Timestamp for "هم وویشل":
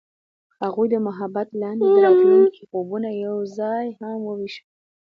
3.99-4.65